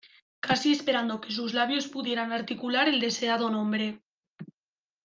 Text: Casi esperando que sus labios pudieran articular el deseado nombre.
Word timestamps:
Casi 0.45 0.69
esperando 0.71 1.21
que 1.21 1.31
sus 1.37 1.53
labios 1.53 1.87
pudieran 1.87 2.31
articular 2.33 2.87
el 2.87 2.99
deseado 2.99 3.47
nombre. 3.51 4.01